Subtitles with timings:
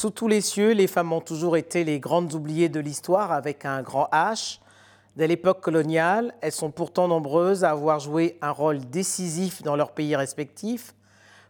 [0.00, 3.66] Sous tous les cieux, les femmes ont toujours été les grandes oubliées de l'histoire avec
[3.66, 4.58] un grand H.
[5.14, 9.92] Dès l'époque coloniale, elles sont pourtant nombreuses à avoir joué un rôle décisif dans leurs
[9.92, 10.94] pays respectifs.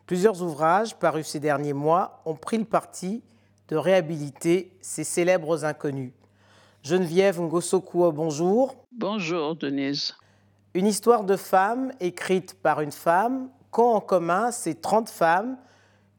[0.04, 3.22] Plusieurs ouvrages parus ces derniers mois ont pris le parti
[3.68, 6.10] de réhabiliter ces célèbres inconnus.
[6.82, 8.74] Geneviève Ngosokuo, bonjour.
[8.90, 10.16] Bonjour Denise.
[10.74, 15.56] Une histoire de femmes écrite par une femme qu'ont en commun ces 30 femmes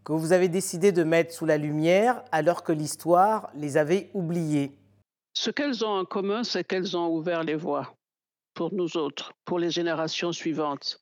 [0.03, 4.71] que vous avez décidé de mettre sous la lumière alors que l'histoire les avait oubliées
[5.33, 7.95] Ce qu'elles ont en commun, c'est qu'elles ont ouvert les voies
[8.53, 11.01] pour nous autres, pour les générations suivantes,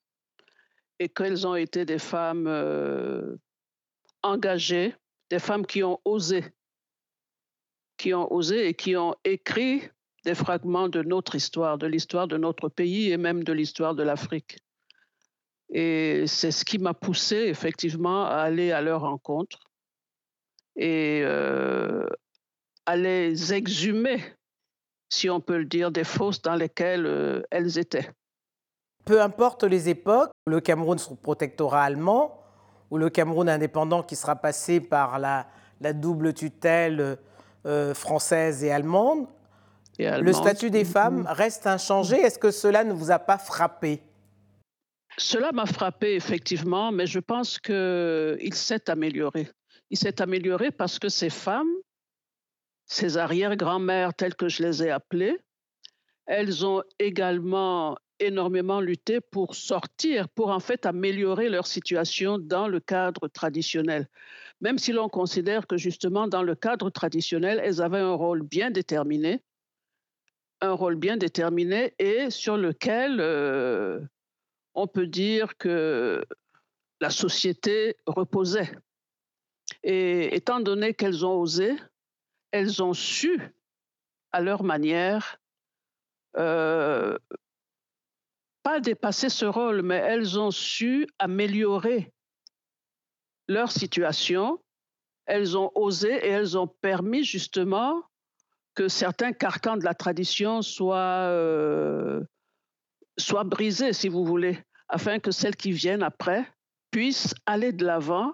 [0.99, 3.38] et qu'elles ont été des femmes euh,
[4.21, 4.95] engagées,
[5.29, 6.46] des femmes qui ont osé,
[7.98, 9.81] qui ont osé et qui ont écrit
[10.26, 14.04] des fragments de notre histoire, de l'histoire de notre pays et même de l'histoire de
[14.04, 14.57] l'Afrique.
[15.71, 19.59] Et c'est ce qui m'a poussé effectivement à aller à leur rencontre
[20.75, 22.07] et euh,
[22.85, 24.23] à les exhumer,
[25.09, 28.09] si on peut le dire, des fosses dans lesquelles euh, elles étaient.
[29.05, 32.43] Peu importe les époques, le Cameroun sous protectorat allemand
[32.90, 35.45] ou le Cameroun indépendant qui sera passé par la,
[35.93, 37.17] double tutelle
[37.65, 39.27] euh, française et allemande,
[39.99, 42.15] et le statut des femmes reste inchangé.
[42.15, 44.01] Est-ce que cela ne vous a pas frappé?
[45.20, 49.49] Cela m'a frappé effectivement, mais je pense qu'il s'est amélioré.
[49.89, 51.71] Il s'est amélioré parce que ces femmes,
[52.85, 55.37] ces arrière-grand-mères telles que je les ai appelées,
[56.25, 62.79] elles ont également énormément lutté pour sortir, pour en fait améliorer leur situation dans le
[62.79, 64.07] cadre traditionnel.
[64.62, 68.72] Même si l'on considère que justement dans le cadre traditionnel, elles avaient un rôle bien
[68.72, 69.41] déterminé,
[70.62, 74.02] un rôle bien déterminé et sur lequel euh,
[74.79, 76.23] on peut dire que
[77.01, 78.72] la société reposait.
[79.84, 81.75] Et étant donné qu'elles ont osé,
[82.51, 83.41] elles ont su,
[84.31, 85.38] à leur manière,
[86.38, 87.17] euh,
[88.63, 92.13] pas dépasser ce rôle, mais elles ont su améliorer
[93.50, 94.63] leur situation.
[95.25, 98.01] Elles ont osé et elles ont permis justement
[98.75, 102.23] que certains carcans de la tradition soient, euh,
[103.17, 106.46] soient brisés, si vous voulez afin que celles qui viennent après
[106.92, 108.34] puissent aller de l'avant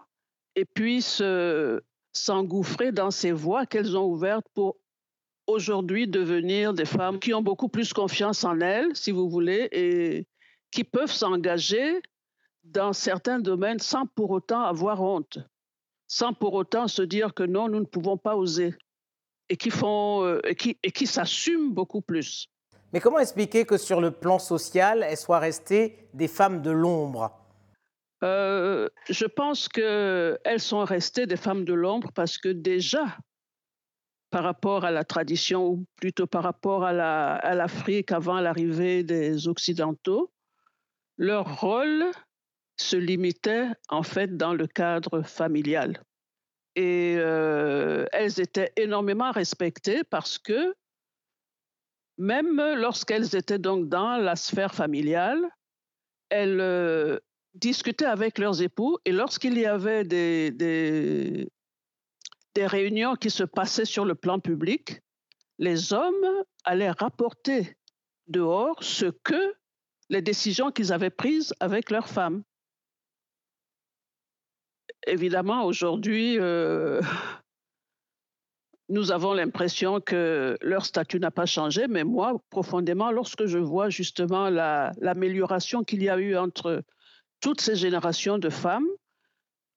[0.55, 1.81] et puissent euh,
[2.13, 4.77] s'engouffrer dans ces voies qu'elles ont ouvertes pour
[5.47, 10.25] aujourd'hui devenir des femmes qui ont beaucoup plus confiance en elles, si vous voulez, et
[10.71, 12.01] qui peuvent s'engager
[12.63, 15.37] dans certains domaines sans pour autant avoir honte,
[16.07, 18.73] sans pour autant se dire que non, nous ne pouvons pas oser,
[19.49, 22.47] et qui font euh, et qui, et qui s'assument beaucoup plus.
[22.95, 27.29] Mais comment expliquer que sur le plan social, elles soient restées des femmes de l'ombre?
[28.23, 33.17] Euh, Je pense qu'elles sont restées des femmes de l'ombre parce que déjà,
[34.29, 40.31] par rapport à la tradition, ou plutôt par rapport à l'Afrique avant l'arrivée des Occidentaux,
[41.17, 42.05] leur rôle
[42.77, 46.01] se limitait en fait dans le cadre familial.
[46.77, 50.73] Et euh, elles étaient énormément respectées parce que
[52.17, 55.41] même lorsqu'elles étaient donc dans la sphère familiale,
[56.29, 57.19] elles euh,
[57.53, 61.47] discutaient avec leurs époux et lorsqu'il y avait des, des,
[62.57, 65.01] réunions qui se passaient sur le plan public,
[65.59, 67.75] les hommes allaient rapporter
[68.27, 69.55] dehors ce que
[70.09, 72.43] les décisions qu'ils avaient prises avec leurs femmes.
[75.07, 77.01] Évidemment, aujourd'hui, euh,
[78.89, 83.89] nous avons l'impression que leur statut n'a pas changé, mais moi, profondément, lorsque je vois
[83.89, 86.83] justement l'amélioration qu'il y a eu entre
[87.41, 88.87] toutes ces générations de femmes,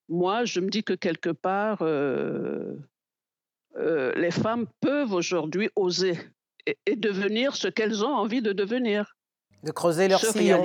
[0.08, 2.74] moi, je me dis que quelque part, euh,
[3.76, 6.18] euh, les femmes peuvent aujourd'hui oser
[6.86, 9.16] et, devenir ce qu'elles ont envie de devenir.
[9.64, 10.64] De creuser leur sillon.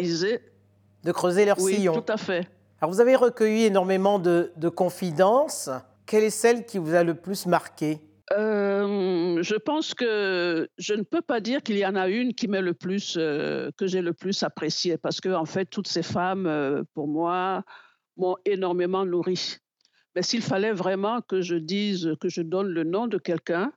[1.04, 2.02] De creuser leur oui, sillon.
[2.02, 2.48] tout à fait.
[2.80, 5.70] Alors, vous avez recueilli énormément de, de confidences.
[6.06, 8.00] Quelle est celle qui vous a le plus marqué?
[8.36, 12.48] Euh, je pense que je ne peux pas dire qu'il y en a une qui
[12.48, 16.04] m'est le plus, euh, que j'ai le plus appréciée, parce que en fait, toutes ces
[16.04, 17.64] femmes, euh, pour moi,
[18.18, 19.58] m'ont énormément nourri.
[20.16, 23.72] Mais s'il fallait vraiment que je dise, que je donne le nom de quelqu'un,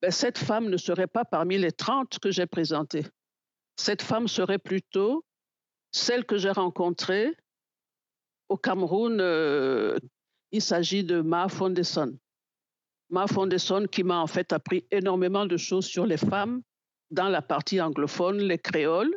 [0.00, 3.06] ben, cette femme ne serait pas parmi les 30 que j'ai présentées.
[3.76, 5.24] Cette femme serait plutôt
[5.92, 7.36] celle que j'ai rencontrée
[8.48, 9.20] au Cameroun.
[10.50, 12.18] il s'agit de Ma Fondesson.
[13.12, 16.62] Ma Fondation qui m'a en fait appris énormément de choses sur les femmes
[17.10, 19.14] dans la partie anglophone, les créoles,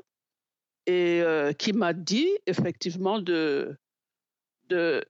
[0.86, 3.78] et euh, qui m'a dit effectivement de,
[4.68, 5.02] de,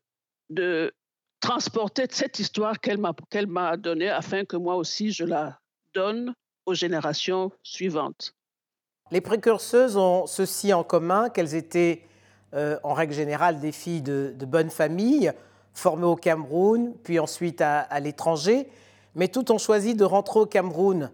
[0.52, 0.94] de
[1.40, 5.60] transporter cette histoire qu'elle m'a, qu'elle m'a donnée afin que moi aussi je la
[5.96, 6.36] donne
[6.68, 8.36] aux générations suivantes.
[9.10, 12.04] Les précurseuses ont ceci en commun, qu'elles étaient
[12.54, 15.32] euh, en règle générale des filles de, de bonne famille,
[15.76, 18.68] formées au Cameroun, puis ensuite à, l'étranger,
[19.14, 21.12] mais toutes ont choisi de rentrer au Cameroun.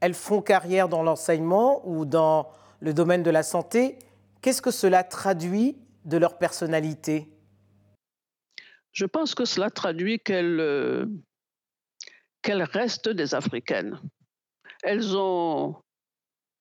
[0.00, 2.50] Elles font carrière dans l'enseignement ou dans
[2.80, 3.98] le domaine de la santé.
[4.42, 7.28] Qu'est-ce que cela traduit de leur personnalité?
[8.92, 11.06] Je pense que cela traduit qu'elles, euh,
[12.46, 14.00] restent des Africaines.
[14.82, 15.76] Elles ont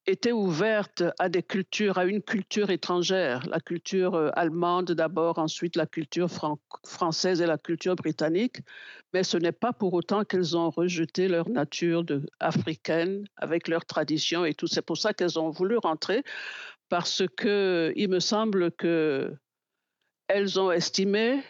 [0.05, 5.75] été ouvertes à des cultures, à une culture étrangère, la culture euh, allemande d'abord, ensuite
[5.75, 8.57] la culture fran- française et la culture britannique,
[9.13, 12.03] mais ce n'est pas pour autant qu'elles ont rejeté leur nature
[12.39, 14.67] africaine avec leurs traditions et tout.
[14.67, 16.23] C'est pour ça qu'elles ont voulu rentrer,
[16.89, 19.33] parce que il me semble que
[20.27, 21.43] elles ont estimé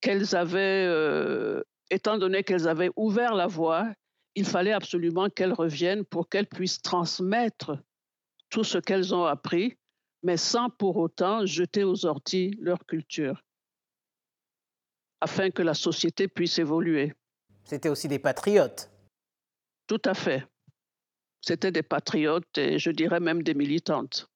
[0.00, 3.86] qu'elles avaient, euh, étant donné qu'elles avaient ouvert la voie,
[4.34, 7.78] il fallait absolument qu'elles reviennent pour qu'elles puissent transmettre
[8.50, 9.76] tout ce qu'elles ont appris,
[10.22, 13.42] mais sans pour autant jeter aux orties leur culture,
[15.20, 17.12] afin que la société puisse évoluer.
[17.64, 18.90] C'était aussi des patriotes.
[19.86, 20.46] Tout à fait.
[21.40, 24.28] C'était des patriotes et je dirais même des militantes.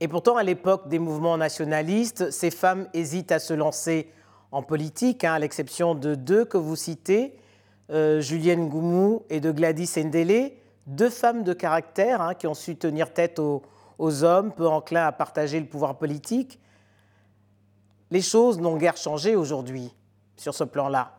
[0.00, 4.10] Et pourtant, à l'époque des mouvements nationalistes, ces femmes hésitent à se lancer
[4.52, 7.38] en politique, hein, à l'exception de deux que vous citez,
[7.90, 10.52] euh, Julienne Goumou et de Gladys Ndele,
[10.86, 13.62] deux femmes de caractère hein, qui ont su tenir tête aux,
[13.98, 16.58] aux hommes, peu enclins à partager le pouvoir politique.
[18.10, 19.92] Les choses n'ont guère changé aujourd'hui
[20.36, 21.12] sur ce plan-là.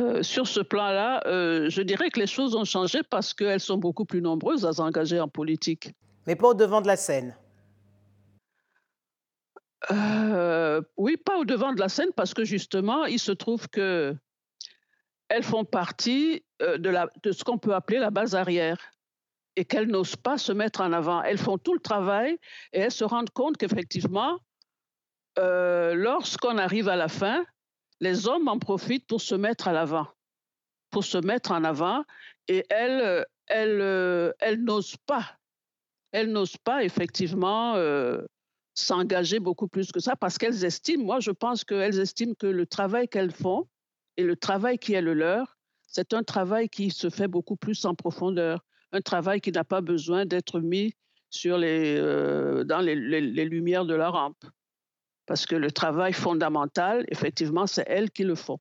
[0.00, 3.76] Euh, sur ce plan-là, euh, je dirais que les choses ont changé parce qu'elles sont
[3.76, 5.92] beaucoup plus nombreuses à s'engager en politique.
[6.26, 7.36] Mais pas au devant de la scène.
[9.90, 14.14] Euh, oui, pas au devant de la scène parce que justement, il se trouve que
[15.28, 18.78] elles font partie euh, de, ce qu'on peut appeler la base arrière
[19.56, 21.22] et qu'elles n'osent pas se mettre en avant.
[21.22, 22.38] Elles font tout le travail
[22.72, 24.38] et elles se rendent compte qu'effectivement,
[25.38, 27.44] euh, lorsqu'on arrive à la fin,
[28.00, 30.06] les hommes en profitent pour se mettre à l'avant,
[30.90, 32.04] pour se mettre en avant
[32.48, 35.38] et elles, elles, elles n'osent pas,
[36.12, 37.74] elles n'osent pas effectivement
[38.74, 42.66] s'engager beaucoup plus que ça parce qu'elles estiment, moi je pense qu'elles estiment que le
[42.66, 43.66] travail qu'elles font
[44.16, 45.56] et le travail qui est le leur,
[45.86, 49.80] c'est un travail qui se fait beaucoup plus en profondeur, un travail qui n'a pas
[49.80, 50.94] besoin d'être mis
[51.30, 54.44] sur les, euh, dans les, les- lumières de la rampe.
[55.26, 58.58] Parce que le travail fondamental, effectivement, c'est elles qui le font.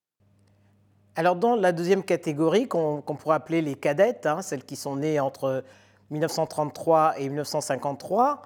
[1.16, 5.20] Alors dans la deuxième catégorie, qu'on pourrait appeler les cadettes, hein, celles qui sont nées
[5.20, 5.64] entre
[6.10, 8.42] 1933 et 1953,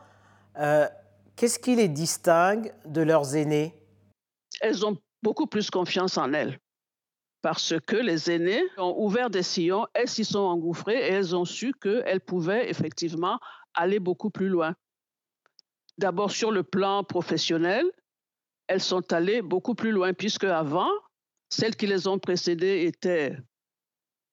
[0.60, 0.88] euh,
[1.38, 3.74] qu'est-ce qui les distingue de leurs aînés?
[4.60, 6.60] Elles ont beaucoup plus confiance en elles.
[7.42, 11.46] Parce que les aînés ont ouvert des sillons, elles s'y sont engouffrées et elles ont
[11.46, 13.40] su qu'elles pouvaient effectivement
[13.76, 14.76] aller beaucoup plus loin.
[15.98, 17.86] D'abord sur le plan professionnel,
[18.68, 20.90] elles sont allées beaucoup plus loin, puisque avant,
[21.50, 23.38] celles qui les ont précédées étaient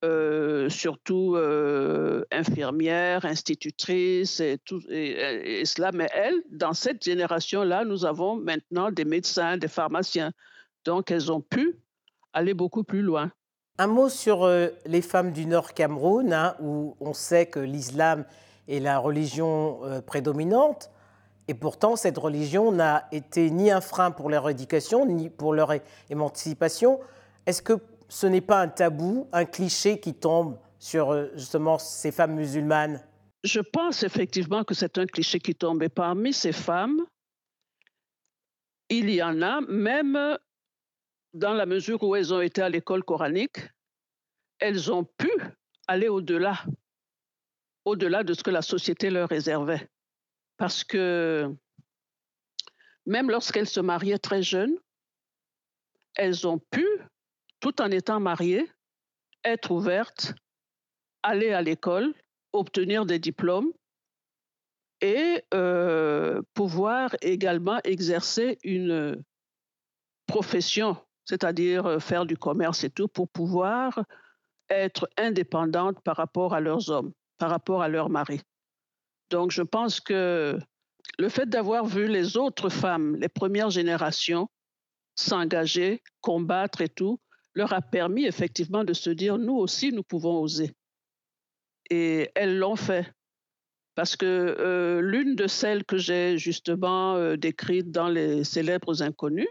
[0.04, 5.92] euh, surtout euh, infirmières, institutrices et, tout, et, cela.
[5.92, 10.32] Mais elles, dans cette génération-là, nous avons maintenant des médecins, des pharmaciens.
[10.84, 11.78] Donc, elles ont pu
[12.34, 13.32] aller beaucoup plus loin.
[13.78, 18.26] Un mot sur euh, les femmes du Nord Cameroun, hein, où on sait que l'islam
[18.68, 20.90] est la religion prédominante,
[21.48, 25.72] et pourtant cette religion n'a été ni un frein pour leur éducation, ni pour leur
[26.10, 27.00] émancipation.
[27.46, 27.74] Est-ce que
[28.08, 33.02] ce n'est pas un tabou, un cliché qui tombe sur euh, justement ces femmes musulmanes
[33.42, 35.82] Je pense effectivement que c'est un cliché qui tombe.
[35.82, 37.00] Et parmi ces femmes,
[38.88, 40.38] il y en a, même
[41.32, 43.58] dans la mesure où elles ont été à l'école coranique,
[44.58, 45.30] elles ont pu
[45.86, 46.64] aller au-delà,
[47.84, 49.88] au-delà de ce que la société leur réservait.
[50.56, 51.52] Parce que
[53.06, 54.76] même lorsqu'elles se mariaient très jeunes,
[56.14, 56.86] elles ont pu,
[57.64, 58.70] tout en étant mariées,
[59.42, 60.34] être ouvertes,
[61.22, 62.12] aller à l'école,
[62.52, 63.72] obtenir des diplômes
[65.00, 69.24] et euh, pouvoir également exercer une
[70.26, 74.04] profession, c'est-à-dire euh, faire du commerce et tout, pour pouvoir
[74.68, 78.42] être indépendantes par rapport à leurs hommes, par rapport à leurs maris.
[79.30, 80.58] Donc je pense que
[81.18, 84.50] le fait d'avoir vu les autres femmes, les premières générations,
[85.14, 87.18] s'engager, combattre et tout,
[87.54, 90.74] leur a permis effectivement de se dire, nous aussi, nous pouvons oser.
[91.90, 93.12] Et elles l'ont fait.
[93.94, 99.48] Parce que euh, l'une de celles que j'ai justement euh, décrites dans les célèbres inconnus,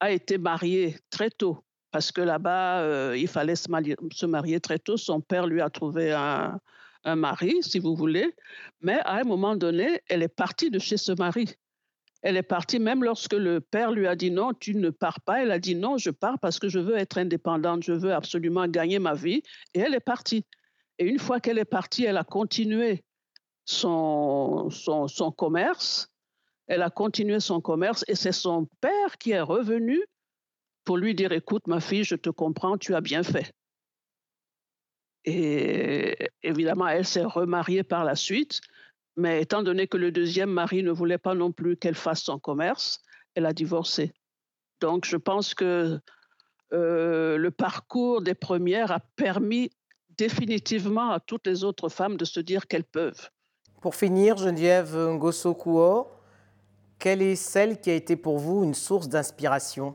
[0.00, 1.64] a été mariée très tôt
[1.96, 3.70] parce que là-bas, euh, il fallait se
[4.26, 4.98] marier, très tôt.
[4.98, 6.60] Son père lui a trouvé un
[7.16, 8.34] mari, si vous voulez,
[8.82, 11.54] mais à un moment donné, elle est partie de chez ce mari.
[12.26, 15.42] Elle est partie même lorsque le père lui a dit non, tu ne pars pas.
[15.42, 18.66] Elle a dit non, je pars parce que je veux être indépendante, je veux absolument
[18.66, 19.44] gagner ma vie.
[19.74, 20.44] Et elle est partie.
[20.98, 23.04] Et une fois qu'elle est partie, elle a continué
[23.64, 26.08] son, son, commerce.
[26.66, 30.02] Elle a continué son commerce et c'est son père qui est revenu
[30.84, 33.52] pour lui dire, écoute, ma fille, je te comprends, tu as bien fait.
[35.24, 38.62] Et évidemment, elle s'est remariée par la suite,
[39.16, 42.38] mais étant donné que le deuxième mari ne voulait pas non plus qu'elle fasse son
[42.38, 43.00] commerce,
[43.34, 44.12] elle a divorcé.
[44.80, 45.98] Donc, je pense que
[46.72, 49.70] euh, le parcours des premières a permis
[50.16, 53.30] définitivement à toutes les autres femmes de se dire qu'elles peuvent.
[53.80, 55.54] Pour finir, Geneviève Ngosso
[56.98, 59.94] quelle est celle qui a été pour vous une source d'inspiration?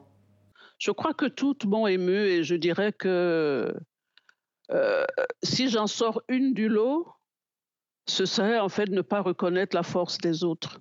[0.78, 3.74] Je crois que toutes m'ont ému et je dirais que
[4.72, 5.06] euh,
[5.44, 7.08] si j'en sors une du lot,
[8.08, 10.80] ce serait en fait ne pas reconnaître la force des autres.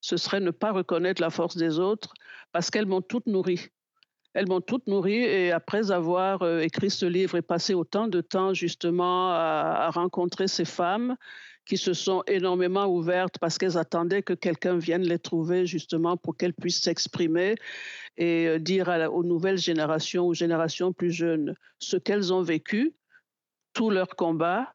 [0.00, 2.12] Ce serait ne pas reconnaître la force des autres
[2.52, 3.68] parce qu'elles m'ont toutes nourrie.
[4.34, 8.20] Elles m'ont toutes nourrie et après avoir euh, écrit ce livre et passé autant de
[8.20, 11.16] temps justement à, rencontrer ces femmes
[11.66, 16.36] qui se sont énormément ouvertes parce qu'elles attendaient que quelqu'un vienne les trouver justement pour
[16.36, 17.54] qu'elles puissent s'exprimer
[18.16, 22.94] et euh, dire aux nouvelles générations, aux générations plus jeunes, ce qu'elles ont vécu
[23.74, 24.72] tout leur combat.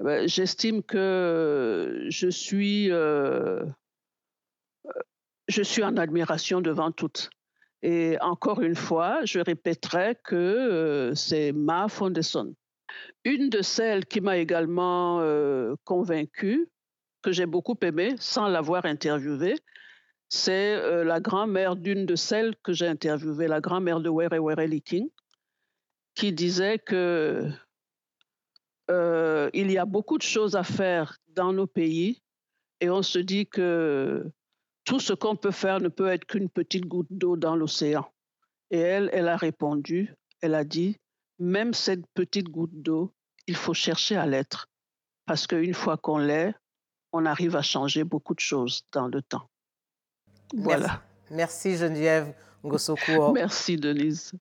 [0.00, 3.64] Ben, j'estime que je suis, euh,
[5.48, 7.30] je suis en admiration devant toutes.
[7.82, 12.54] Et encore une fois, je répéterai que euh, c'est Ma Fondeson.
[13.24, 16.68] Une de celles qui m'a également euh, convaincue,
[17.22, 19.56] que j'ai beaucoup aimée sans l'avoir interviewée,
[20.28, 25.08] c'est la grand-mère d'une de celles que j'ai interviewées, la grand-mère de Were Were King,
[26.14, 27.50] qui disait que
[28.90, 32.22] euh, il y a beaucoup de choses à faire dans nos pays
[32.80, 34.30] et on se dit que
[34.84, 38.06] tout ce qu'on peut faire ne peut être qu'une petite goutte d'eau dans l'océan.
[38.70, 40.96] Et elle, elle a répondu, elle a dit,
[41.38, 43.12] même cette petite goutte d'eau,
[43.46, 44.68] il faut chercher à l'être.
[45.26, 46.54] Parce qu'une fois qu'on l'est,
[47.12, 49.48] on arrive à changer beaucoup de choses dans le temps.
[50.52, 51.02] Voilà.
[51.30, 53.32] Merci, Geneviève Ngossoko.
[53.32, 54.32] Merci Denise.